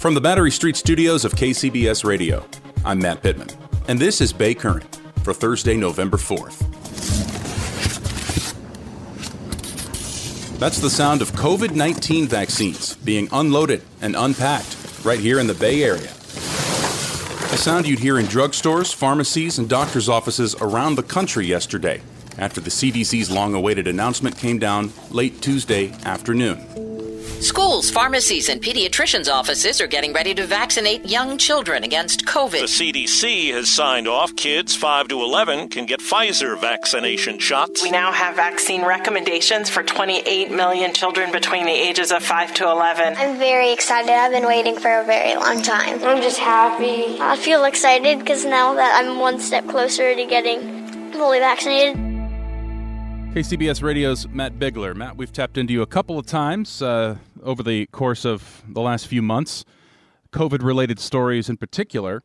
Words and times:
From 0.00 0.14
the 0.14 0.20
Battery 0.22 0.50
Street 0.50 0.76
studios 0.76 1.26
of 1.26 1.34
KCBS 1.34 2.06
Radio, 2.06 2.42
I'm 2.86 3.00
Matt 3.00 3.22
Pittman, 3.22 3.50
and 3.86 3.98
this 3.98 4.22
is 4.22 4.32
Bay 4.32 4.54
Current 4.54 4.98
for 5.22 5.34
Thursday, 5.34 5.76
November 5.76 6.16
4th. 6.16 6.58
That's 10.58 10.78
the 10.78 10.88
sound 10.88 11.20
of 11.20 11.32
COVID 11.32 11.74
19 11.74 12.28
vaccines 12.28 12.96
being 12.96 13.28
unloaded 13.30 13.82
and 14.00 14.16
unpacked 14.16 14.74
right 15.04 15.20
here 15.20 15.38
in 15.38 15.46
the 15.46 15.52
Bay 15.52 15.84
Area. 15.84 16.10
A 17.52 17.58
sound 17.58 17.86
you'd 17.86 17.98
hear 17.98 18.18
in 18.18 18.24
drugstores, 18.24 18.94
pharmacies, 18.94 19.58
and 19.58 19.68
doctors' 19.68 20.08
offices 20.08 20.54
around 20.62 20.94
the 20.94 21.02
country 21.02 21.44
yesterday 21.44 22.00
after 22.38 22.62
the 22.62 22.70
CDC's 22.70 23.30
long 23.30 23.52
awaited 23.52 23.86
announcement 23.86 24.38
came 24.38 24.58
down 24.58 24.94
late 25.10 25.42
Tuesday 25.42 25.92
afternoon. 26.06 26.89
Schools, 27.40 27.90
pharmacies, 27.90 28.50
and 28.50 28.60
pediatricians' 28.60 29.32
offices 29.32 29.80
are 29.80 29.86
getting 29.86 30.12
ready 30.12 30.34
to 30.34 30.46
vaccinate 30.46 31.08
young 31.08 31.38
children 31.38 31.84
against 31.84 32.26
COVID. 32.26 32.60
The 32.60 32.92
CDC 32.92 33.50
has 33.54 33.70
signed 33.70 34.06
off 34.06 34.36
kids 34.36 34.74
5 34.74 35.08
to 35.08 35.22
11 35.22 35.70
can 35.70 35.86
get 35.86 36.00
Pfizer 36.00 36.60
vaccination 36.60 37.38
shots. 37.38 37.82
We 37.82 37.90
now 37.90 38.12
have 38.12 38.36
vaccine 38.36 38.84
recommendations 38.84 39.70
for 39.70 39.82
28 39.82 40.50
million 40.50 40.92
children 40.92 41.32
between 41.32 41.64
the 41.64 41.72
ages 41.72 42.12
of 42.12 42.22
5 42.22 42.52
to 42.56 42.68
11. 42.68 43.14
I'm 43.16 43.38
very 43.38 43.72
excited. 43.72 44.12
I've 44.12 44.32
been 44.32 44.46
waiting 44.46 44.78
for 44.78 45.00
a 45.00 45.04
very 45.04 45.34
long 45.34 45.62
time. 45.62 46.04
I'm 46.04 46.20
just 46.20 46.38
happy. 46.38 47.18
I 47.18 47.36
feel 47.36 47.64
excited 47.64 48.18
because 48.18 48.44
now 48.44 48.74
that 48.74 49.02
I'm 49.02 49.18
one 49.18 49.40
step 49.40 49.66
closer 49.66 50.14
to 50.14 50.26
getting 50.26 51.12
fully 51.12 51.38
vaccinated. 51.38 52.10
KCBS 53.32 53.80
Radio's 53.80 54.26
Matt 54.26 54.58
Bigler. 54.58 54.92
Matt, 54.92 55.16
we've 55.16 55.32
tapped 55.32 55.56
into 55.56 55.72
you 55.72 55.82
a 55.82 55.86
couple 55.86 56.18
of 56.18 56.26
times 56.26 56.82
uh, 56.82 57.16
over 57.42 57.62
the 57.62 57.86
course 57.86 58.24
of 58.24 58.62
the 58.68 58.80
last 58.80 59.06
few 59.06 59.22
months, 59.22 59.64
COVID 60.32 60.62
related 60.62 60.98
stories 60.98 61.48
in 61.48 61.56
particular. 61.56 62.22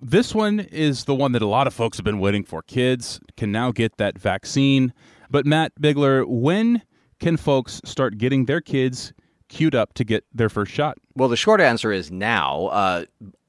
This 0.00 0.34
one 0.34 0.60
is 0.60 1.04
the 1.04 1.14
one 1.14 1.32
that 1.32 1.42
a 1.42 1.46
lot 1.46 1.66
of 1.66 1.74
folks 1.74 1.96
have 1.98 2.04
been 2.04 2.18
waiting 2.18 2.44
for. 2.44 2.62
Kids 2.62 3.20
can 3.36 3.50
now 3.50 3.72
get 3.72 3.96
that 3.96 4.18
vaccine. 4.18 4.92
But, 5.30 5.46
Matt 5.46 5.72
Bigler, 5.80 6.24
when 6.26 6.82
can 7.18 7.36
folks 7.36 7.80
start 7.84 8.18
getting 8.18 8.44
their 8.44 8.60
kids 8.60 9.12
queued 9.48 9.74
up 9.74 9.94
to 9.94 10.04
get 10.04 10.24
their 10.32 10.48
first 10.48 10.72
shot? 10.72 10.98
Well, 11.14 11.28
the 11.28 11.36
short 11.36 11.60
answer 11.60 11.92
is 11.92 12.10
now. 12.10 12.66
Uh, 12.66 13.04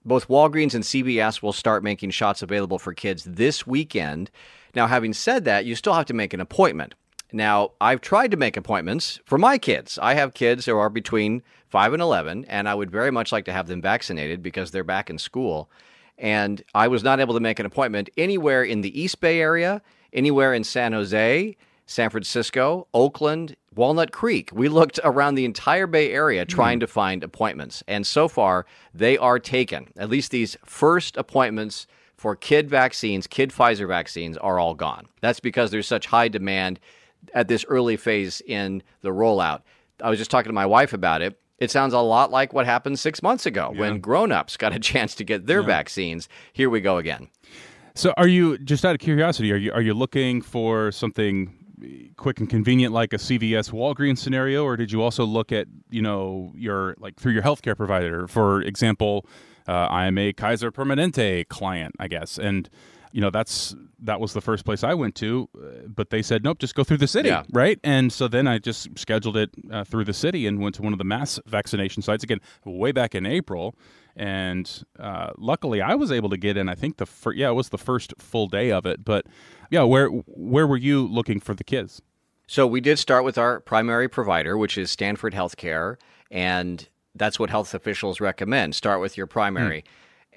both 0.05 0.29
Walgreens 0.29 0.73
and 0.73 0.84
CVS 0.84 1.41
will 1.41 1.53
start 1.53 1.84
making 1.84 2.11
shots 2.11 2.41
available 2.41 2.79
for 2.79 2.94
kids 2.94 3.25
this 3.25 3.67
weekend. 3.67 4.31
Now, 4.73 4.88
having 4.88 5.13
said 5.13 5.44
that, 5.45 5.66
you 5.66 5.75
still 5.75 5.94
have 5.94 6.05
to 6.05 6.13
make 6.13 6.34
an 6.34 6.39
appointment. 6.39 6.95
Now, 7.31 7.71
I've 7.81 8.01
tried 8.01 8.31
to 8.31 8.38
make 8.38 8.55
appointments 8.55 9.19
for 9.25 9.38
my 9.38 9.57
kids. 9.57 9.99
I 10.01 10.13
have 10.13 10.33
kids 10.33 10.65
who 10.65 10.77
are 10.77 10.89
between 10.89 11.43
5 11.69 11.93
and 11.93 12.01
11, 12.01 12.45
and 12.45 12.69
I 12.69 12.75
would 12.75 12.89
very 12.89 13.11
much 13.11 13.31
like 13.31 13.45
to 13.45 13.53
have 13.53 13.67
them 13.67 13.81
vaccinated 13.81 14.41
because 14.41 14.71
they're 14.71 14.83
back 14.83 15.09
in 15.09 15.17
school. 15.17 15.69
And 16.17 16.63
I 16.73 16.87
was 16.87 17.03
not 17.03 17.19
able 17.19 17.33
to 17.33 17.39
make 17.39 17.59
an 17.59 17.66
appointment 17.66 18.09
anywhere 18.17 18.63
in 18.63 18.81
the 18.81 18.99
East 18.99 19.19
Bay 19.19 19.41
area, 19.41 19.81
anywhere 20.13 20.53
in 20.53 20.63
San 20.63 20.93
Jose, 20.93 21.55
San 21.85 22.09
Francisco, 22.09 22.87
Oakland, 22.93 23.55
Walnut 23.75 24.11
Creek. 24.11 24.49
We 24.53 24.67
looked 24.67 24.99
around 25.03 25.35
the 25.35 25.45
entire 25.45 25.87
Bay 25.87 26.11
Area 26.11 26.45
trying 26.45 26.77
mm. 26.77 26.81
to 26.81 26.87
find 26.87 27.23
appointments. 27.23 27.83
And 27.87 28.05
so 28.05 28.27
far, 28.27 28.66
they 28.93 29.17
are 29.17 29.39
taken. 29.39 29.87
At 29.97 30.09
least 30.09 30.31
these 30.31 30.57
first 30.66 31.16
appointments 31.16 31.87
for 32.17 32.35
kid 32.35 32.69
vaccines, 32.69 33.27
kid 33.27 33.51
Pfizer 33.51 33.87
vaccines, 33.87 34.37
are 34.37 34.59
all 34.59 34.73
gone. 34.73 35.07
That's 35.21 35.39
because 35.39 35.71
there's 35.71 35.87
such 35.87 36.07
high 36.07 36.27
demand 36.27 36.79
at 37.33 37.47
this 37.47 37.65
early 37.67 37.97
phase 37.97 38.41
in 38.41 38.83
the 39.01 39.09
rollout. 39.09 39.61
I 40.01 40.09
was 40.09 40.19
just 40.19 40.31
talking 40.31 40.49
to 40.49 40.53
my 40.53 40.65
wife 40.65 40.93
about 40.93 41.21
it. 41.21 41.39
It 41.59 41.71
sounds 41.71 41.93
a 41.93 41.99
lot 41.99 42.29
like 42.29 42.53
what 42.53 42.65
happened 42.65 42.99
six 42.99 43.23
months 43.23 43.45
ago 43.45 43.71
yeah. 43.73 43.79
when 43.79 43.99
grown-ups 43.99 44.57
got 44.57 44.73
a 44.73 44.79
chance 44.79 45.15
to 45.15 45.23
get 45.23 45.47
their 45.47 45.61
yeah. 45.61 45.67
vaccines. 45.67 46.29
Here 46.53 46.69
we 46.69 46.81
go 46.81 46.97
again. 46.97 47.29
So, 47.95 48.13
are 48.16 48.27
you 48.27 48.59
just 48.59 48.85
out 48.85 48.93
of 48.93 48.99
curiosity? 48.99 49.51
Are 49.51 49.57
you 49.57 49.71
are 49.71 49.81
you 49.81 49.95
looking 49.95 50.41
for 50.43 50.91
something 50.91 51.51
quick 52.16 52.39
and 52.39 52.49
convenient 52.49 52.93
like 52.93 53.13
a 53.13 53.17
CVS 53.17 53.71
Walgreens 53.71 54.19
scenario, 54.19 54.63
or 54.63 54.77
did 54.77 54.91
you 54.91 55.01
also 55.01 55.25
look 55.25 55.51
at 55.51 55.67
you 55.89 56.01
know 56.03 56.51
your 56.55 56.95
like 56.99 57.19
through 57.19 57.31
your 57.31 57.41
healthcare 57.41 57.75
provider? 57.75 58.27
For 58.27 58.61
example, 58.61 59.25
uh, 59.67 59.71
I 59.71 60.05
am 60.05 60.17
a 60.17 60.31
Kaiser 60.33 60.71
Permanente 60.71 61.47
client, 61.47 61.95
I 61.99 62.07
guess, 62.07 62.37
and 62.37 62.69
you 63.17 63.22
know 63.22 63.31
that's 63.31 63.75
that 64.03 64.19
was 64.19 64.33
the 64.33 64.41
first 64.41 64.63
place 64.63 64.83
I 64.83 64.94
went 64.94 65.16
to, 65.16 65.50
uh, 65.57 65.88
but 65.88 66.11
they 66.11 66.22
said 66.22 66.44
nope, 66.44 66.59
just 66.59 66.75
go 66.75 66.83
through 66.83 66.97
the 66.97 67.07
city, 67.07 67.29
yeah. 67.29 67.45
right? 67.51 67.79
And 67.83 68.13
so 68.13 68.28
then 68.28 68.45
I 68.45 68.59
just 68.59 68.95
scheduled 68.95 69.35
it 69.35 69.50
uh, 69.72 69.85
through 69.85 70.05
the 70.05 70.13
city 70.13 70.45
and 70.45 70.59
went 70.59 70.75
to 70.75 70.83
one 70.83 70.94
of 70.94 71.00
the 71.00 71.03
mass 71.03 71.39
vaccination 71.47 72.03
sites 72.03 72.23
again, 72.23 72.39
way 72.63 72.91
back 72.91 73.16
in 73.16 73.25
April, 73.25 73.73
and 74.16 74.83
uh, 75.00 75.31
luckily 75.35 75.81
I 75.81 75.95
was 75.95 76.11
able 76.11 76.29
to 76.29 76.38
get 76.38 76.57
in. 76.57 76.69
I 76.69 76.75
think 76.75 76.97
the 76.97 77.07
fir- 77.07 77.33
yeah 77.33 77.50
it 77.50 77.53
was 77.53 77.69
the 77.69 77.79
first 77.79 78.13
full 78.19 78.45
day 78.45 78.72
of 78.72 78.85
it, 78.85 79.03
but 79.03 79.25
yeah, 79.72 79.81
where 79.81 80.09
where 80.09 80.67
were 80.67 80.78
you 80.78 81.07
looking 81.07 81.39
for 81.39 81.55
the 81.55 81.63
kids? 81.63 82.03
So 82.45 82.67
we 82.67 82.81
did 82.81 82.99
start 82.99 83.23
with 83.23 83.39
our 83.39 83.61
primary 83.61 84.07
provider, 84.07 84.59
which 84.59 84.78
is 84.78 84.91
Stanford 84.91 85.34
Healthcare, 85.34 85.95
and 86.29 86.88
that's 87.16 87.39
what 87.39 87.49
health 87.49 87.73
officials 87.73 88.22
recommend. 88.22 88.75
Start 88.75 89.01
with 89.01 89.17
your 89.17 89.25
primary. 89.25 89.81
Mm. 89.81 89.85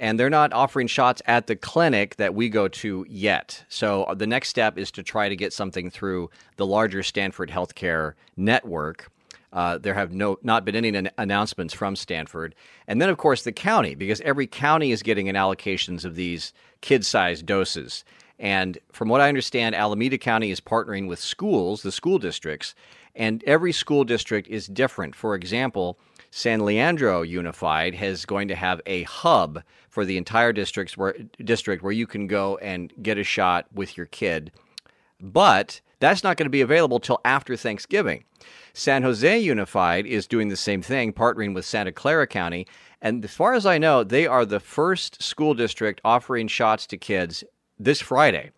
And 0.00 0.18
they're 0.18 0.30
not 0.30 0.54
offering 0.54 0.86
shots 0.86 1.20
at 1.26 1.46
the 1.46 1.54
clinic 1.54 2.16
that 2.16 2.34
we 2.34 2.48
go 2.48 2.68
to 2.68 3.04
yet. 3.06 3.64
So 3.68 4.04
uh, 4.04 4.14
the 4.14 4.26
next 4.26 4.48
step 4.48 4.78
is 4.78 4.90
to 4.92 5.02
try 5.02 5.28
to 5.28 5.36
get 5.36 5.52
something 5.52 5.90
through 5.90 6.30
the 6.56 6.64
larger 6.64 7.02
Stanford 7.02 7.50
Healthcare 7.50 8.14
network. 8.34 9.10
Uh, 9.52 9.76
there 9.76 9.92
have 9.94 10.12
no 10.12 10.38
not 10.42 10.64
been 10.64 10.74
any 10.74 10.88
an- 10.88 11.10
announcements 11.18 11.74
from 11.74 11.96
Stanford, 11.96 12.54
and 12.88 13.02
then 13.02 13.10
of 13.10 13.18
course 13.18 13.42
the 13.42 13.52
county, 13.52 13.94
because 13.94 14.20
every 14.22 14.46
county 14.46 14.90
is 14.90 15.02
getting 15.02 15.28
an 15.28 15.36
allocations 15.36 16.04
of 16.04 16.14
these 16.14 16.54
kid-sized 16.80 17.44
doses. 17.44 18.04
And 18.38 18.78
from 18.92 19.08
what 19.10 19.20
I 19.20 19.28
understand, 19.28 19.74
Alameda 19.74 20.16
County 20.16 20.50
is 20.50 20.62
partnering 20.62 21.08
with 21.08 21.18
schools, 21.18 21.82
the 21.82 21.92
school 21.92 22.18
districts, 22.18 22.74
and 23.14 23.44
every 23.44 23.72
school 23.72 24.04
district 24.04 24.48
is 24.48 24.66
different. 24.66 25.14
For 25.14 25.34
example, 25.34 25.98
San 26.30 26.64
Leandro 26.64 27.22
Unified 27.22 28.00
is 28.00 28.24
going 28.24 28.48
to 28.48 28.54
have 28.54 28.80
a 28.86 29.02
hub 29.02 29.62
for 29.88 30.04
the 30.04 30.16
entire 30.16 30.52
districts 30.52 30.96
where, 30.96 31.16
district 31.42 31.82
where 31.82 31.92
you 31.92 32.06
can 32.06 32.26
go 32.26 32.56
and 32.58 32.92
get 33.02 33.18
a 33.18 33.24
shot 33.24 33.66
with 33.72 33.96
your 33.96 34.06
kid. 34.06 34.52
But 35.20 35.80
that's 35.98 36.22
not 36.22 36.36
going 36.36 36.46
to 36.46 36.50
be 36.50 36.60
available 36.60 37.00
till 37.00 37.20
after 37.24 37.56
Thanksgiving. 37.56 38.24
San 38.72 39.02
Jose 39.02 39.38
Unified 39.38 40.06
is 40.06 40.26
doing 40.26 40.48
the 40.48 40.56
same 40.56 40.82
thing, 40.82 41.12
partnering 41.12 41.54
with 41.54 41.64
Santa 41.64 41.92
Clara 41.92 42.26
County. 42.26 42.66
And 43.02 43.24
as 43.24 43.34
far 43.34 43.54
as 43.54 43.66
I 43.66 43.78
know, 43.78 44.04
they 44.04 44.26
are 44.26 44.46
the 44.46 44.60
first 44.60 45.22
school 45.22 45.54
district 45.54 46.00
offering 46.04 46.48
shots 46.48 46.86
to 46.88 46.96
kids 46.96 47.42
this 47.78 48.00
Friday 48.00 48.52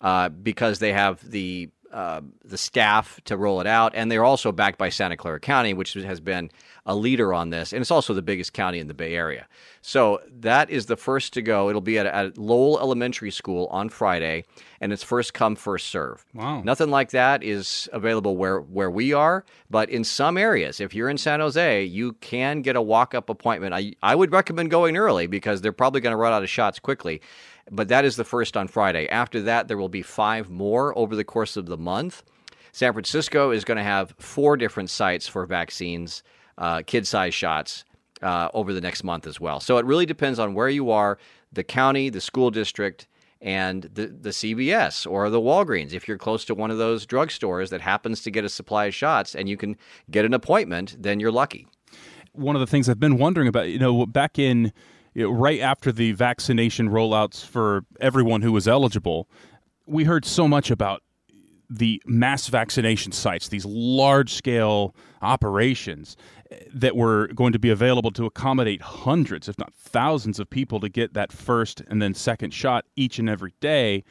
uh, 0.00 0.28
because 0.28 0.78
they 0.78 0.92
have 0.92 1.28
the 1.28 1.70
uh, 1.92 2.20
the 2.44 2.58
staff 2.58 3.20
to 3.24 3.36
roll 3.36 3.60
it 3.60 3.66
out, 3.66 3.92
and 3.94 4.10
they're 4.10 4.24
also 4.24 4.52
backed 4.52 4.78
by 4.78 4.88
Santa 4.88 5.16
Clara 5.16 5.40
County, 5.40 5.74
which 5.74 5.94
has 5.94 6.20
been 6.20 6.50
a 6.84 6.94
leader 6.94 7.34
on 7.34 7.50
this, 7.50 7.72
and 7.72 7.80
it's 7.80 7.90
also 7.90 8.14
the 8.14 8.22
biggest 8.22 8.52
county 8.52 8.78
in 8.78 8.88
the 8.88 8.94
Bay 8.94 9.14
Area. 9.14 9.46
So 9.82 10.20
that 10.40 10.70
is 10.70 10.86
the 10.86 10.96
first 10.96 11.34
to 11.34 11.42
go. 11.42 11.68
It'll 11.68 11.80
be 11.80 11.98
at, 11.98 12.06
at 12.06 12.38
Lowell 12.38 12.78
Elementary 12.80 13.30
School 13.30 13.66
on 13.70 13.88
Friday, 13.88 14.44
and 14.80 14.92
it's 14.92 15.02
first 15.02 15.34
come, 15.34 15.54
first 15.54 15.88
serve. 15.88 16.24
Wow. 16.34 16.62
Nothing 16.62 16.90
like 16.90 17.10
that 17.10 17.42
is 17.42 17.88
available 17.92 18.36
where 18.36 18.60
where 18.60 18.90
we 18.90 19.12
are, 19.12 19.44
but 19.70 19.90
in 19.90 20.04
some 20.04 20.38
areas, 20.38 20.80
if 20.80 20.94
you're 20.94 21.10
in 21.10 21.18
San 21.18 21.40
Jose, 21.40 21.84
you 21.84 22.14
can 22.14 22.62
get 22.62 22.76
a 22.76 22.82
walk 22.82 23.14
up 23.14 23.28
appointment. 23.28 23.74
I 23.74 23.92
I 24.02 24.14
would 24.14 24.32
recommend 24.32 24.70
going 24.70 24.96
early 24.96 25.26
because 25.26 25.60
they're 25.60 25.72
probably 25.72 26.00
going 26.00 26.12
to 26.12 26.16
run 26.16 26.32
out 26.32 26.42
of 26.42 26.50
shots 26.50 26.78
quickly 26.78 27.20
but 27.70 27.88
that 27.88 28.04
is 28.04 28.16
the 28.16 28.24
first 28.24 28.56
on 28.56 28.68
Friday. 28.68 29.08
After 29.08 29.42
that, 29.42 29.68
there 29.68 29.76
will 29.76 29.88
be 29.88 30.02
five 30.02 30.50
more 30.50 30.96
over 30.98 31.16
the 31.16 31.24
course 31.24 31.56
of 31.56 31.66
the 31.66 31.76
month. 31.76 32.22
San 32.72 32.92
Francisco 32.92 33.50
is 33.50 33.64
going 33.64 33.78
to 33.78 33.82
have 33.82 34.14
four 34.18 34.56
different 34.56 34.90
sites 34.90 35.26
for 35.26 35.44
vaccines, 35.46 36.22
uh, 36.58 36.82
kid 36.86 37.06
size 37.06 37.34
shots, 37.34 37.84
uh, 38.22 38.48
over 38.54 38.72
the 38.72 38.80
next 38.80 39.04
month 39.04 39.26
as 39.26 39.40
well. 39.40 39.60
So 39.60 39.78
it 39.78 39.86
really 39.86 40.06
depends 40.06 40.38
on 40.38 40.54
where 40.54 40.68
you 40.68 40.90
are, 40.90 41.18
the 41.52 41.64
county, 41.64 42.10
the 42.10 42.20
school 42.20 42.50
district, 42.50 43.08
and 43.40 43.84
the, 43.94 44.08
the 44.08 44.30
CVS 44.30 45.08
or 45.08 45.30
the 45.30 45.40
Walgreens. 45.40 45.92
If 45.92 46.08
you're 46.08 46.18
close 46.18 46.44
to 46.46 46.54
one 46.54 46.70
of 46.70 46.78
those 46.78 47.06
drugstores 47.06 47.70
that 47.70 47.80
happens 47.80 48.22
to 48.22 48.30
get 48.30 48.44
a 48.44 48.48
supply 48.48 48.86
of 48.86 48.94
shots 48.94 49.34
and 49.34 49.48
you 49.48 49.56
can 49.56 49.76
get 50.10 50.24
an 50.24 50.34
appointment, 50.34 50.96
then 50.98 51.20
you're 51.20 51.30
lucky. 51.30 51.66
One 52.32 52.56
of 52.56 52.60
the 52.60 52.66
things 52.66 52.88
I've 52.88 53.00
been 53.00 53.18
wondering 53.18 53.48
about, 53.48 53.68
you 53.68 53.78
know, 53.78 54.06
back 54.06 54.38
in 54.38 54.72
right 55.16 55.60
after 55.60 55.92
the 55.92 56.12
vaccination 56.12 56.88
rollouts 56.88 57.44
for 57.44 57.84
everyone 58.00 58.42
who 58.42 58.52
was 58.52 58.68
eligible, 58.68 59.28
we 59.86 60.04
heard 60.04 60.24
so 60.24 60.46
much 60.46 60.70
about 60.70 61.02
the 61.70 62.02
mass 62.06 62.48
vaccination 62.48 63.12
sites, 63.12 63.48
these 63.48 63.66
large 63.66 64.32
scale 64.32 64.94
operations 65.20 66.16
that 66.72 66.96
were 66.96 67.28
going 67.28 67.52
to 67.52 67.58
be 67.58 67.70
available 67.70 68.10
to 68.12 68.24
accommodate 68.24 68.80
hundreds, 68.80 69.48
if 69.48 69.58
not 69.58 69.74
thousands, 69.74 70.38
of 70.38 70.48
people 70.48 70.80
to 70.80 70.88
get 70.88 71.14
that 71.14 71.30
first 71.30 71.82
and 71.88 72.00
then 72.00 72.14
second 72.14 72.52
shot 72.52 72.86
each 72.96 73.18
and 73.18 73.28
every 73.28 73.52
day. 73.60 74.02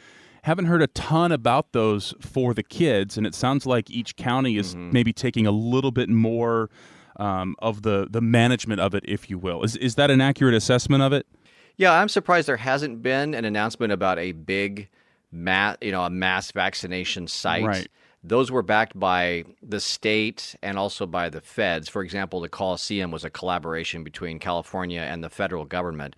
Haven't 0.44 0.65
heard 0.65 0.83
a 0.83 0.88
ton 0.88 1.31
about 1.31 1.73
those 1.73 2.13
for 2.21 2.53
the 2.53 2.63
kids, 2.63 3.17
and 3.17 3.25
it 3.25 3.33
sounds 3.33 3.65
like 3.65 3.89
each 3.89 4.15
county 4.15 4.57
is 4.57 4.75
mm-hmm. 4.75 4.91
maybe 4.91 5.11
taking 5.11 5.47
a 5.47 5.51
little 5.51 5.91
bit 5.91 6.09
more 6.09 6.69
um, 7.18 7.56
of 7.60 7.81
the 7.81 8.08
the 8.10 8.22
management 8.22 8.80
of 8.80 8.96
it, 8.96 9.04
if 9.08 9.30
you 9.30 9.38
will. 9.38 9.64
Is 9.64 9.75
is 9.75 9.96
that 9.96 10.10
an 10.10 10.22
accurate 10.22 10.54
assessment 10.54 11.04
of 11.04 11.14
it? 11.14 11.28
Yeah, 11.75 11.94
I'm 11.94 12.10
surprised 12.10 12.48
there 12.48 12.58
hasn't 12.58 13.04
been 13.04 13.34
an 13.34 13.46
announcement 13.46 13.94
about 13.94 14.18
a 14.18 14.31
big 14.31 14.90
mass, 15.31 15.78
you 15.81 15.92
know, 15.92 16.04
a 16.04 16.10
mass 16.10 16.52
vaccination 16.52 17.28
site. 17.28 17.66
Right. 17.66 17.88
Those 18.24 18.52
were 18.52 18.64
backed 18.64 19.00
by 19.00 19.46
the 19.62 19.80
state 19.80 20.56
and 20.64 20.78
also 20.78 21.06
by 21.06 21.30
the 21.30 21.40
feds. 21.40 21.88
For 21.88 22.02
example, 22.02 22.42
the 22.42 22.50
Coliseum 22.50 23.12
was 23.12 23.24
a 23.24 23.30
collaboration 23.30 24.04
between 24.04 24.40
California 24.40 25.02
and 25.02 25.24
the 25.24 25.30
federal 25.30 25.66
government. 25.66 26.16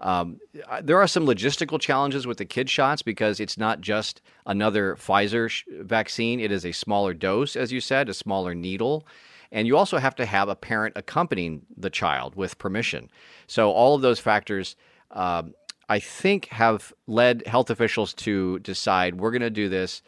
Um, 0.00 0.40
there 0.82 1.00
are 1.00 1.06
some 1.06 1.26
logistical 1.26 1.80
challenges 1.80 2.26
with 2.26 2.38
the 2.38 2.44
kid 2.44 2.68
shots 2.70 3.02
because 3.02 3.38
it's 3.38 3.56
not 3.56 3.80
just 3.80 4.20
another 4.46 4.96
Pfizer 4.96 5.48
sh- 5.48 5.64
vaccine. 5.80 6.40
It 6.40 6.50
is 6.50 6.64
a 6.64 6.72
smaller 6.72 7.14
dose, 7.14 7.54
as 7.54 7.72
you 7.72 7.80
said, 7.80 8.08
a 8.08 8.14
smaller 8.14 8.54
needle. 8.54 9.06
And 9.52 9.66
you 9.66 9.76
also 9.76 9.98
have 9.98 10.16
to 10.16 10.26
have 10.26 10.48
a 10.48 10.56
parent 10.56 10.94
accompanying 10.96 11.62
the 11.76 11.90
child 11.90 12.34
with 12.34 12.58
permission. 12.58 13.10
So, 13.46 13.70
all 13.70 13.94
of 13.94 14.00
those 14.00 14.18
factors, 14.18 14.74
uh, 15.10 15.44
I 15.88 16.00
think, 16.00 16.48
have 16.48 16.92
led 17.06 17.46
health 17.46 17.68
officials 17.68 18.14
to 18.14 18.58
decide 18.60 19.20
we're 19.20 19.30
going 19.30 19.42
to 19.42 19.50
do 19.50 19.68
this 19.68 20.02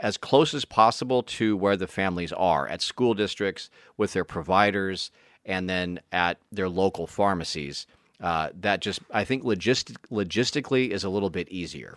as 0.00 0.16
close 0.16 0.54
as 0.54 0.64
possible 0.64 1.22
to 1.22 1.56
where 1.56 1.76
the 1.76 1.86
families 1.86 2.32
are 2.32 2.68
at 2.68 2.82
school 2.82 3.14
districts, 3.14 3.70
with 3.96 4.12
their 4.12 4.24
providers, 4.24 5.10
and 5.44 5.68
then 5.68 5.98
at 6.12 6.38
their 6.52 6.68
local 6.68 7.06
pharmacies. 7.06 7.86
Uh, 8.20 8.50
that 8.54 8.80
just, 8.80 9.00
I 9.10 9.24
think, 9.24 9.44
logistic- 9.44 9.96
logistically 10.10 10.90
is 10.90 11.04
a 11.04 11.08
little 11.08 11.30
bit 11.30 11.48
easier 11.48 11.96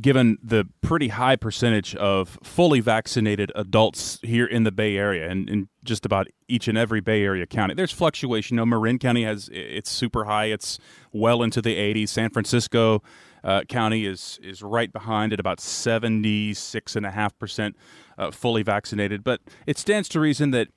given 0.00 0.38
the 0.42 0.68
pretty 0.80 1.08
high 1.08 1.36
percentage 1.36 1.94
of 1.96 2.38
fully 2.42 2.80
vaccinated 2.80 3.52
adults 3.54 4.18
here 4.22 4.46
in 4.46 4.64
the 4.64 4.72
Bay 4.72 4.96
Area 4.96 5.28
and 5.28 5.48
in 5.48 5.68
just 5.84 6.04
about 6.04 6.26
each 6.48 6.68
and 6.68 6.76
every 6.76 7.00
Bay 7.00 7.22
Area 7.22 7.46
county. 7.46 7.74
There's 7.74 7.92
fluctuation. 7.92 8.56
You 8.56 8.62
know, 8.62 8.66
Marin 8.66 8.98
County 8.98 9.24
has 9.24 9.48
it's 9.52 9.90
super 9.90 10.24
high. 10.24 10.46
It's 10.46 10.78
well 11.12 11.42
into 11.42 11.60
the 11.62 11.76
80s. 11.76 12.08
San 12.08 12.30
Francisco 12.30 13.02
uh, 13.42 13.62
County 13.62 14.06
is 14.06 14.38
is 14.42 14.62
right 14.62 14.92
behind 14.92 15.32
at 15.32 15.40
about 15.40 15.60
76 15.60 16.96
and 16.96 17.06
a 17.06 17.10
half 17.10 17.38
percent 17.38 17.76
uh, 18.18 18.30
fully 18.30 18.62
vaccinated. 18.62 19.22
But 19.22 19.40
it 19.66 19.78
stands 19.78 20.08
to 20.10 20.20
reason 20.20 20.50
that 20.52 20.68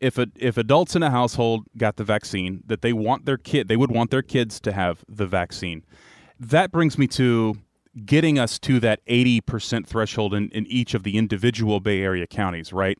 if 0.00 0.18
a, 0.18 0.26
if 0.36 0.56
adults 0.56 0.96
in 0.96 1.02
a 1.02 1.10
household 1.10 1.66
got 1.76 1.96
the 1.96 2.04
vaccine, 2.04 2.62
that 2.66 2.82
they 2.82 2.92
want 2.92 3.24
their 3.24 3.38
kid, 3.38 3.68
they 3.68 3.76
would 3.76 3.90
want 3.90 4.10
their 4.10 4.22
kids 4.22 4.60
to 4.60 4.72
have 4.72 5.04
the 5.08 5.26
vaccine. 5.26 5.84
That 6.40 6.72
brings 6.72 6.98
me 6.98 7.06
to 7.08 7.56
getting 8.04 8.38
us 8.38 8.58
to 8.60 8.80
that 8.80 9.04
80% 9.06 9.86
threshold 9.86 10.34
in, 10.34 10.48
in 10.50 10.66
each 10.66 10.94
of 10.94 11.02
the 11.02 11.16
individual 11.16 11.80
Bay 11.80 12.02
Area 12.02 12.26
counties, 12.26 12.72
right? 12.72 12.98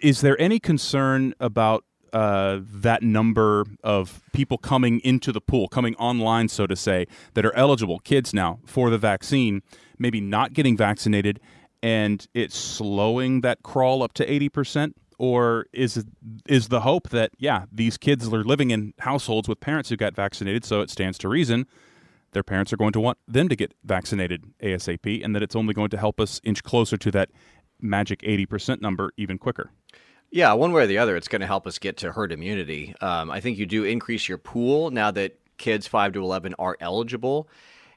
Is 0.00 0.20
there 0.20 0.40
any 0.40 0.58
concern 0.58 1.34
about 1.40 1.84
uh, 2.12 2.60
that 2.62 3.02
number 3.02 3.64
of 3.84 4.22
people 4.32 4.58
coming 4.58 5.00
into 5.00 5.32
the 5.32 5.40
pool, 5.40 5.68
coming 5.68 5.94
online, 5.96 6.48
so 6.48 6.66
to 6.66 6.76
say, 6.76 7.06
that 7.34 7.44
are 7.44 7.54
eligible, 7.54 7.98
kids 7.98 8.32
now, 8.32 8.60
for 8.64 8.90
the 8.90 8.98
vaccine, 8.98 9.62
maybe 9.98 10.20
not 10.20 10.52
getting 10.52 10.76
vaccinated, 10.76 11.40
and 11.82 12.26
it's 12.34 12.56
slowing 12.56 13.42
that 13.42 13.62
crawl 13.62 14.02
up 14.02 14.12
to 14.14 14.26
80%? 14.26 14.94
Or 15.20 15.66
is 15.72 16.04
is 16.46 16.68
the 16.68 16.82
hope 16.82 17.08
that 17.08 17.32
yeah 17.38 17.64
these 17.72 17.98
kids 17.98 18.32
are 18.32 18.44
living 18.44 18.70
in 18.70 18.94
households 19.00 19.48
with 19.48 19.58
parents 19.58 19.88
who 19.88 19.96
got 19.96 20.14
vaccinated, 20.14 20.64
so 20.64 20.80
it 20.80 20.90
stands 20.90 21.18
to 21.18 21.28
reason 21.28 21.66
their 22.32 22.42
parents 22.42 22.72
are 22.72 22.76
going 22.76 22.92
to 22.92 23.00
want 23.00 23.18
them 23.26 23.48
to 23.48 23.56
get 23.56 23.74
vaccinated 23.84 24.44
ASAP, 24.62 25.24
and 25.24 25.34
that 25.34 25.42
it's 25.42 25.56
only 25.56 25.74
going 25.74 25.90
to 25.90 25.98
help 25.98 26.20
us 26.20 26.40
inch 26.44 26.62
closer 26.62 26.96
to 26.96 27.10
that 27.10 27.30
magic 27.80 28.20
80% 28.22 28.80
number 28.80 29.12
even 29.16 29.38
quicker. 29.38 29.70
Yeah, 30.30 30.52
one 30.52 30.72
way 30.72 30.82
or 30.82 30.86
the 30.86 30.98
other, 30.98 31.16
it's 31.16 31.28
going 31.28 31.40
to 31.40 31.46
help 31.46 31.66
us 31.66 31.78
get 31.78 31.96
to 31.98 32.12
herd 32.12 32.32
immunity. 32.32 32.94
Um, 33.00 33.30
I 33.30 33.40
think 33.40 33.56
you 33.56 33.64
do 33.64 33.84
increase 33.84 34.28
your 34.28 34.38
pool 34.38 34.90
now 34.90 35.10
that 35.12 35.38
kids 35.56 35.86
5 35.86 36.12
to 36.12 36.22
11 36.22 36.54
are 36.58 36.76
eligible. 36.80 37.48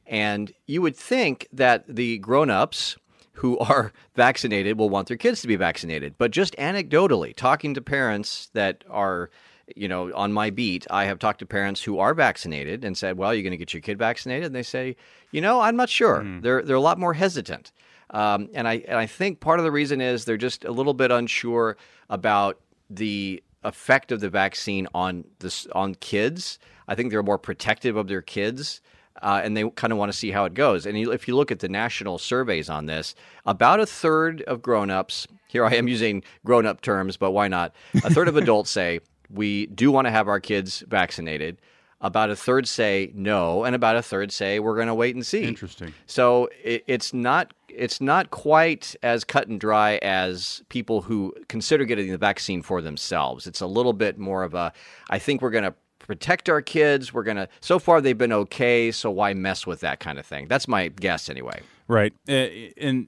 And 0.06 0.51
you 0.66 0.81
would 0.81 0.95
think 0.95 1.48
that 1.51 1.86
the 1.88 2.19
grown 2.19 2.50
ups 2.50 2.98
who 3.34 3.57
are 3.60 3.92
vaccinated 4.16 4.77
will 4.77 4.89
want 4.89 5.07
their 5.07 5.18
kids 5.18 5.42
to 5.42 5.48
be 5.48 5.56
vaccinated. 5.56 6.16
But 6.18 6.31
just 6.31 6.56
anecdotally, 6.57 7.36
talking 7.36 7.74
to 7.74 7.81
parents 7.81 8.50
that 8.54 8.84
are 8.89 9.30
you 9.75 9.88
know, 9.88 10.13
on 10.13 10.34
my 10.34 10.50
beat, 10.50 10.86
I 10.90 11.06
have 11.06 11.19
talked 11.19 11.40
to 11.40 11.46
parents 11.46 11.84
who 11.84 12.00
are 12.00 12.13
vaccinated 12.13 12.84
and 12.84 12.98
said, 12.98 13.18
"Well, 13.18 13.34
you're 13.34 13.44
going 13.44 13.52
to 13.52 13.58
get 13.58 13.74
your 13.74 13.81
kid 13.81 13.98
vaccinated," 13.98 14.48
and 14.48 14.56
they 14.56 14.63
say, 14.63 14.96
"You 15.31 15.42
know, 15.42 15.62
I'm 15.62 15.75
not 15.75 15.90
sure. 15.90 16.22
Mm. 16.22 16.42
They're 16.42 16.62
they're 16.62 16.75
a 16.75 16.81
lot 16.81 17.00
more 17.00 17.13
hesitant." 17.13 17.72
Um, 18.12 18.50
and 18.54 18.68
I 18.68 18.84
and 18.88 18.98
I 18.98 19.06
think 19.06 19.40
part 19.40 19.60
of 19.60 19.66
the 19.66 19.72
reason 19.72 20.02
is 20.02 20.25
they're 20.25 20.38
just 20.38 20.66
a 20.66 20.72
little 20.72 20.94
bit 20.94 21.12
unsure 21.12 21.78
about 22.10 22.60
the 22.90 23.42
effect 23.63 24.12
of 24.12 24.19
the 24.19 24.30
vaccine 24.30 24.88
on 24.94 25.25
this 25.40 25.68
on 25.74 25.96
kids. 25.96 26.60
I 26.88 26.96
think 26.96 27.12
they're 27.12 27.24
more 27.24 27.38
protective 27.38 27.96
of 27.96 28.08
their 28.08 28.22
kids. 28.22 28.82
Uh, 29.22 29.41
and 29.44 29.56
they 29.56 29.70
kind 29.72 29.94
of 29.94 30.00
want 30.00 30.12
to 30.12 30.18
see 30.18 30.32
how 30.32 30.46
it 30.46 30.53
goes. 30.53 30.88
And 30.88 30.98
if 30.98 31.27
you 31.27 31.36
look 31.36 31.51
at 31.51 31.60
the 31.60 31.70
national 31.70 32.18
surveys 32.18 32.70
on 32.70 32.88
this, 32.88 33.13
about 33.46 33.80
a 33.80 33.86
third 33.86 34.41
of 34.44 34.63
grown-ups, 34.63 35.27
here 35.48 35.63
I 35.63 35.75
am 35.75 35.88
using 35.88 36.24
grown-up 36.44 36.82
terms, 36.82 37.18
but 37.18 37.32
why 37.32 37.48
not? 37.48 37.75
A 38.03 38.10
third 38.10 38.30
of 38.30 38.38
adults 38.38 38.72
say 38.72 39.01
we 39.33 39.67
do 39.67 39.91
want 39.91 40.05
to 40.05 40.11
have 40.11 40.27
our 40.27 40.39
kids 40.39 40.83
vaccinated. 40.88 41.57
About 42.03 42.31
a 42.31 42.35
third 42.35 42.67
say 42.67 43.11
no, 43.13 43.63
and 43.63 43.75
about 43.75 43.95
a 43.95 44.01
third 44.01 44.31
say 44.31 44.59
we're 44.59 44.75
going 44.75 44.88
to 44.88 44.95
wait 44.95 45.13
and 45.13 45.23
see. 45.23 45.43
Interesting. 45.43 45.93
So 46.07 46.50
it, 46.63 46.83
it's 46.88 47.13
not 47.13 47.53
it's 47.69 48.01
not 48.01 48.31
quite 48.31 48.95
as 49.03 49.23
cut 49.23 49.47
and 49.47 49.59
dry 49.59 49.97
as 50.01 50.63
people 50.69 51.03
who 51.03 51.33
consider 51.47 51.85
getting 51.85 52.09
the 52.09 52.17
vaccine 52.17 52.63
for 52.63 52.81
themselves. 52.81 53.45
It's 53.45 53.61
a 53.61 53.67
little 53.67 53.93
bit 53.93 54.17
more 54.17 54.41
of 54.43 54.55
a 54.55 54.73
I 55.11 55.19
think 55.19 55.43
we're 55.43 55.51
going 55.51 55.63
to 55.63 55.75
protect 56.00 56.50
our 56.50 56.61
kids. 56.61 57.13
We're 57.13 57.23
going 57.23 57.38
to 57.38 57.47
so 57.59 57.77
far 57.77 58.01
they've 58.01 58.17
been 58.17 58.33
okay, 58.33 58.91
so 58.91 59.11
why 59.11 59.35
mess 59.35 59.67
with 59.67 59.81
that 59.81 60.00
kind 60.00 60.17
of 60.17 60.25
thing? 60.25 60.47
That's 60.47 60.67
my 60.67 60.88
guess 60.88 61.29
anyway. 61.29 61.61
Right. 61.88 62.13
And 62.27 63.07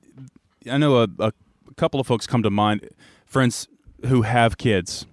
I 0.69 0.77
know 0.77 0.97
a, 1.01 1.07
a 1.17 1.33
couple 1.77 1.99
of 1.99 2.05
folks 2.05 2.27
come 2.27 2.43
to 2.43 2.51
mind, 2.51 2.87
friends 3.25 3.67
who 4.05 4.21
have 4.21 4.59
kids 4.59 5.07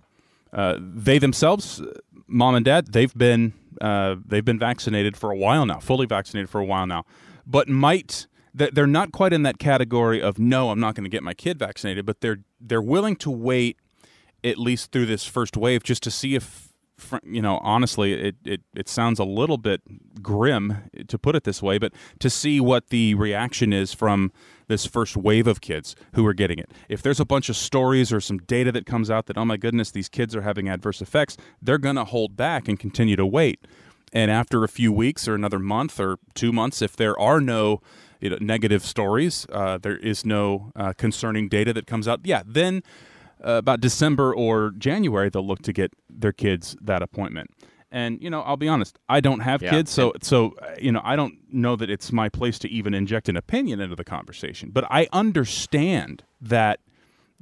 uh, 0.52 0.76
they 0.80 1.19
themselves, 1.19 1.83
mom 2.26 2.54
and 2.54 2.64
dad, 2.64 2.92
they've 2.92 3.14
been 3.14 3.52
uh, 3.80 4.16
they've 4.26 4.45
been 4.45 4.59
vaccinated 4.59 5.16
for 5.16 5.30
a 5.30 5.37
while 5.37 5.64
now, 5.64 5.78
fully 5.78 6.07
vaccinated 6.07 6.50
for 6.50 6.61
a 6.61 6.64
while 6.64 6.87
now, 6.87 7.04
but 7.47 7.69
might 7.69 8.26
they're 8.52 8.87
not 8.87 9.12
quite 9.12 9.33
in 9.33 9.45
that 9.45 9.59
category 9.59 10.21
of 10.21 10.38
no, 10.38 10.71
I'm 10.71 10.80
not 10.80 10.95
going 10.95 11.04
to 11.04 11.11
get 11.11 11.23
my 11.23 11.35
kid 11.35 11.59
vaccinated, 11.59 12.04
but 12.04 12.21
they're 12.21 12.40
they're 12.61 12.83
willing 12.83 13.16
to 13.16 13.30
wait 13.30 13.76
at 14.42 14.59
least 14.59 14.90
through 14.90 15.07
this 15.07 15.25
first 15.25 15.57
wave 15.57 15.83
just 15.83 16.02
to 16.02 16.11
see 16.11 16.35
if 16.35 16.69
you 17.23 17.40
know 17.40 17.59
honestly 17.62 18.12
it, 18.12 18.37
it, 18.45 18.61
it 18.75 18.88
sounds 18.88 19.19
a 19.19 19.25
little 19.25 19.57
bit 19.57 19.80
grim 20.23 20.76
to 21.09 21.19
put 21.19 21.35
it 21.35 21.45
this 21.45 21.62
way 21.62 21.78
but 21.78 21.92
to 22.19 22.28
see 22.28 22.61
what 22.61 22.88
the 22.90 23.14
reaction 23.14 23.73
is 23.73 23.95
from 23.95 24.30
this 24.70 24.86
first 24.86 25.16
wave 25.16 25.46
of 25.46 25.60
kids 25.60 25.96
who 26.14 26.24
are 26.24 26.32
getting 26.32 26.58
it. 26.58 26.70
If 26.88 27.02
there's 27.02 27.20
a 27.20 27.24
bunch 27.24 27.48
of 27.48 27.56
stories 27.56 28.12
or 28.12 28.20
some 28.20 28.38
data 28.38 28.70
that 28.72 28.86
comes 28.86 29.10
out 29.10 29.26
that, 29.26 29.36
oh 29.36 29.44
my 29.44 29.56
goodness, 29.56 29.90
these 29.90 30.08
kids 30.08 30.34
are 30.36 30.42
having 30.42 30.68
adverse 30.68 31.02
effects, 31.02 31.36
they're 31.60 31.76
going 31.76 31.96
to 31.96 32.04
hold 32.04 32.36
back 32.36 32.68
and 32.68 32.78
continue 32.78 33.16
to 33.16 33.26
wait. 33.26 33.66
And 34.12 34.30
after 34.30 34.62
a 34.64 34.68
few 34.68 34.92
weeks 34.92 35.28
or 35.28 35.34
another 35.34 35.58
month 35.58 35.98
or 36.00 36.18
two 36.34 36.52
months, 36.52 36.80
if 36.80 36.96
there 36.96 37.18
are 37.18 37.40
no 37.40 37.82
you 38.20 38.30
know, 38.30 38.38
negative 38.40 38.84
stories, 38.84 39.44
uh, 39.52 39.78
there 39.78 39.96
is 39.96 40.24
no 40.24 40.72
uh, 40.76 40.92
concerning 40.92 41.48
data 41.48 41.72
that 41.72 41.86
comes 41.86 42.06
out, 42.06 42.20
yeah, 42.24 42.42
then 42.46 42.82
uh, 43.44 43.52
about 43.52 43.80
December 43.80 44.34
or 44.34 44.72
January, 44.78 45.30
they'll 45.30 45.46
look 45.46 45.62
to 45.62 45.72
get 45.72 45.92
their 46.08 46.32
kids 46.32 46.76
that 46.80 47.02
appointment. 47.02 47.50
And 47.92 48.23
you 48.23 48.30
know, 48.30 48.40
I'll 48.42 48.56
be 48.56 48.68
honest, 48.68 48.99
I 49.09 49.20
don't 49.20 49.40
have 49.40 49.62
Yeah. 49.62 49.70
kids, 49.70 49.90
so 49.90 50.12
so 50.23 50.54
uh, 50.62 50.75
you 50.80 50.92
know, 50.92 51.00
I 51.04 51.16
don't 51.16 51.35
know 51.52 51.75
that 51.76 51.90
it's 51.90 52.12
my 52.12 52.28
place 52.28 52.59
to 52.61 52.68
even 52.68 52.94
inject 52.94 53.28
an 53.28 53.37
opinion 53.37 53.80
into 53.80 53.97
the 53.97 54.04
conversation. 54.04 54.70
But 54.70 54.85
I 54.90 55.09
understand 55.12 56.23
that 56.40 56.80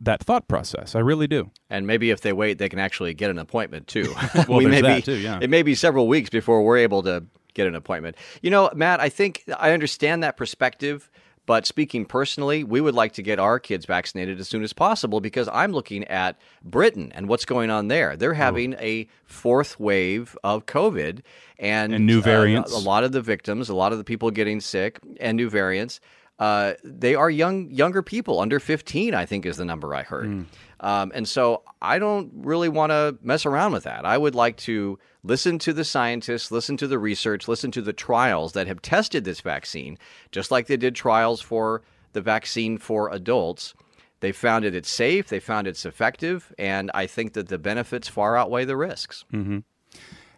that 0.00 0.22
thought 0.22 0.46
process. 0.48 0.94
I 0.94 1.00
really 1.00 1.26
do. 1.26 1.50
And 1.68 1.86
maybe 1.86 2.10
if 2.10 2.20
they 2.20 2.32
wait, 2.32 2.58
they 2.58 2.68
can 2.68 2.78
actually 2.78 3.14
get 3.14 3.30
an 3.30 3.38
appointment 3.38 3.88
too. 3.88 4.14
Well, 4.48 4.60
there's 4.60 4.80
may 4.82 4.96
be, 4.96 5.02
too, 5.02 5.16
yeah. 5.16 5.40
It 5.42 5.50
may 5.50 5.62
be 5.62 5.74
several 5.74 6.06
weeks 6.08 6.30
before 6.30 6.62
we're 6.62 6.78
able 6.78 7.02
to 7.02 7.24
get 7.54 7.66
an 7.66 7.74
appointment. 7.74 8.16
You 8.40 8.50
know, 8.50 8.70
Matt, 8.74 9.00
I 9.00 9.08
think 9.08 9.44
I 9.58 9.72
understand 9.72 10.22
that 10.22 10.36
perspective. 10.36 11.10
But 11.48 11.64
speaking 11.64 12.04
personally, 12.04 12.62
we 12.62 12.82
would 12.82 12.94
like 12.94 13.12
to 13.14 13.22
get 13.22 13.38
our 13.38 13.58
kids 13.58 13.86
vaccinated 13.86 14.38
as 14.38 14.46
soon 14.50 14.62
as 14.62 14.74
possible 14.74 15.18
because 15.18 15.48
I'm 15.50 15.72
looking 15.72 16.04
at 16.04 16.38
Britain 16.62 17.10
and 17.14 17.26
what's 17.26 17.46
going 17.46 17.70
on 17.70 17.88
there. 17.88 18.18
They're 18.18 18.34
having 18.34 18.74
a 18.74 19.08
fourth 19.24 19.80
wave 19.80 20.36
of 20.44 20.66
COVID 20.66 21.22
and, 21.58 21.94
And 21.94 22.04
new 22.04 22.18
uh, 22.18 22.20
variants. 22.22 22.74
a 22.74 22.78
lot 22.78 23.02
of 23.02 23.12
the 23.12 23.22
victims, 23.22 23.70
a 23.70 23.74
lot 23.74 23.92
of 23.92 23.98
the 23.98 24.04
people 24.04 24.30
getting 24.30 24.60
sick, 24.60 25.00
and 25.20 25.38
new 25.38 25.48
variants. 25.48 26.00
Uh, 26.38 26.74
they 26.84 27.14
are 27.14 27.28
young, 27.28 27.70
younger 27.70 28.02
people, 28.02 28.38
under 28.40 28.60
15, 28.60 29.12
I 29.14 29.26
think 29.26 29.44
is 29.44 29.56
the 29.56 29.64
number 29.64 29.94
I 29.94 30.02
heard. 30.02 30.26
Hmm. 30.26 30.42
Um, 30.80 31.12
and 31.12 31.28
so 31.28 31.64
I 31.82 31.98
don't 31.98 32.30
really 32.34 32.68
want 32.68 32.90
to 32.90 33.18
mess 33.22 33.44
around 33.44 33.72
with 33.72 33.84
that. 33.84 34.04
I 34.04 34.16
would 34.16 34.36
like 34.36 34.56
to 34.58 34.98
listen 35.24 35.58
to 35.60 35.72
the 35.72 35.84
scientists, 35.84 36.52
listen 36.52 36.76
to 36.76 36.86
the 36.86 36.98
research, 36.98 37.48
listen 37.48 37.72
to 37.72 37.82
the 37.82 37.92
trials 37.92 38.52
that 38.52 38.68
have 38.68 38.80
tested 38.80 39.24
this 39.24 39.40
vaccine, 39.40 39.98
just 40.30 40.52
like 40.52 40.68
they 40.68 40.76
did 40.76 40.94
trials 40.94 41.40
for 41.40 41.82
the 42.12 42.20
vaccine 42.20 42.78
for 42.78 43.12
adults. 43.12 43.74
They 44.20 44.30
found 44.30 44.64
it 44.64 44.74
it's 44.74 44.90
safe, 44.90 45.28
they 45.28 45.40
found 45.40 45.66
it's 45.66 45.84
effective, 45.84 46.52
and 46.58 46.90
I 46.94 47.06
think 47.06 47.32
that 47.32 47.48
the 47.48 47.58
benefits 47.58 48.08
far 48.08 48.36
outweigh 48.36 48.64
the 48.64 48.76
risks. 48.76 49.24
hmm 49.30 49.58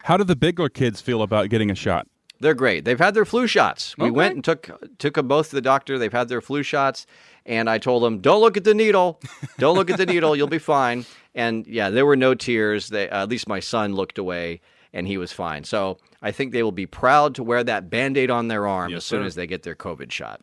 How 0.05 0.17
do 0.17 0.25
the 0.25 0.37
bigger 0.37 0.71
kids 0.71 1.03
feel 1.03 1.21
about 1.23 1.51
getting 1.51 1.71
a 1.71 1.75
shot? 1.75 2.07
They're 2.41 2.55
great. 2.55 2.85
They've 2.87 2.99
had 2.99 3.13
their 3.15 3.27
flu 3.27 3.47
shots. 3.47 3.95
We 3.99 4.05
Okay. 4.07 4.11
went 4.13 4.35
and 4.35 4.43
took 4.45 4.71
took 4.99 5.15
them 5.15 5.29
both 5.29 5.51
to 5.51 5.55
the 5.57 5.61
doctor. 5.61 5.99
They've 5.99 6.11
had 6.13 6.29
their 6.29 6.41
flu 6.41 6.63
shots, 6.63 7.07
and 7.45 7.69
I 7.69 7.77
told 7.79 8.03
them, 8.03 8.19
"Don't 8.21 8.41
look 8.41 8.57
at 8.57 8.65
the 8.65 8.73
needle. 8.75 9.21
Don't 9.59 9.77
look 9.77 9.91
at 9.91 9.99
the 9.99 10.07
needle. 10.07 10.35
You'll 10.35 10.47
be 10.47 10.59
fine." 10.77 11.05
And 11.35 11.67
yeah, 11.67 11.91
there 11.91 12.07
were 12.07 12.17
no 12.17 12.35
tears. 12.35 12.89
They, 12.89 13.09
uh, 13.11 13.23
at 13.23 13.29
least 13.29 13.47
my 13.47 13.61
son 13.61 13.95
looked 13.95 14.17
away, 14.17 14.63
and 14.95 15.07
he 15.07 15.19
was 15.19 15.33
fine. 15.33 15.65
So 15.65 15.99
I 16.23 16.33
think 16.33 16.53
they 16.53 16.63
will 16.63 16.73
be 16.73 16.87
proud 16.87 17.35
to 17.35 17.43
wear 17.43 17.63
that 17.63 17.91
band 17.91 18.17
aid 18.17 18.31
on 18.31 18.49
their 18.49 18.67
arm 18.67 18.95
as 18.95 19.05
soon 19.05 19.23
sir. 19.23 19.27
as 19.27 19.35
they 19.35 19.47
get 19.47 19.63
their 19.63 19.75
COVID 19.77 20.11
shot. 20.11 20.41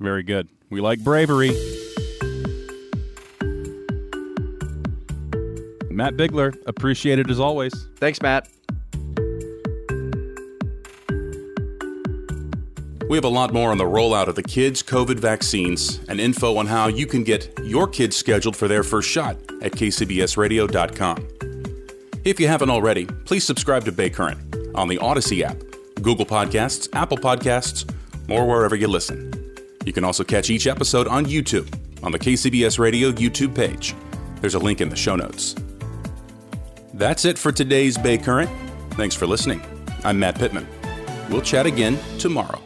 Very 0.00 0.24
good. 0.24 0.48
We 0.68 0.80
like 0.80 0.98
bravery. 1.04 1.50
Matt 5.90 6.16
Bigler, 6.18 6.52
appreciate 6.66 7.18
it 7.18 7.30
as 7.30 7.40
always. 7.40 7.72
Thanks, 7.96 8.20
Matt. 8.20 8.48
We 13.08 13.16
have 13.16 13.24
a 13.24 13.28
lot 13.28 13.52
more 13.52 13.70
on 13.70 13.78
the 13.78 13.84
rollout 13.84 14.26
of 14.26 14.34
the 14.34 14.42
kids' 14.42 14.82
COVID 14.82 15.20
vaccines 15.20 16.00
and 16.08 16.20
info 16.20 16.56
on 16.56 16.66
how 16.66 16.88
you 16.88 17.06
can 17.06 17.22
get 17.22 17.56
your 17.62 17.86
kids 17.86 18.16
scheduled 18.16 18.56
for 18.56 18.66
their 18.66 18.82
first 18.82 19.08
shot 19.08 19.36
at 19.62 19.72
kcbsradio.com. 19.72 21.28
If 22.24 22.40
you 22.40 22.48
haven't 22.48 22.70
already, 22.70 23.06
please 23.06 23.44
subscribe 23.44 23.84
to 23.84 23.92
Bay 23.92 24.10
Current 24.10 24.40
on 24.74 24.88
the 24.88 24.98
Audacy 24.98 25.42
app, 25.42 25.56
Google 26.02 26.26
Podcasts, 26.26 26.88
Apple 26.94 27.16
Podcasts, 27.16 27.88
or 28.28 28.44
wherever 28.44 28.74
you 28.74 28.88
listen. 28.88 29.32
You 29.84 29.92
can 29.92 30.02
also 30.02 30.24
catch 30.24 30.50
each 30.50 30.66
episode 30.66 31.06
on 31.06 31.26
YouTube 31.26 31.72
on 32.02 32.10
the 32.10 32.18
KCBS 32.18 32.80
Radio 32.80 33.12
YouTube 33.12 33.54
page. 33.54 33.94
There's 34.40 34.54
a 34.54 34.58
link 34.58 34.80
in 34.80 34.88
the 34.88 34.96
show 34.96 35.14
notes. 35.14 35.54
That's 36.92 37.24
it 37.24 37.38
for 37.38 37.52
today's 37.52 37.96
Bay 37.96 38.18
Current. 38.18 38.50
Thanks 38.94 39.14
for 39.14 39.28
listening. 39.28 39.62
I'm 40.02 40.18
Matt 40.18 40.36
Pittman. 40.40 40.66
We'll 41.30 41.42
chat 41.42 41.66
again 41.66 41.98
tomorrow. 42.18 42.65